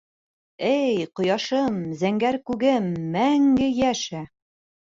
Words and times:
—Эй, 0.77 0.95
ҡояшым, 1.19 1.77
зәңгәр 2.01 2.39
күгем, 2.49 2.91
мәңге 3.19 3.73
йәшә! 3.85 4.27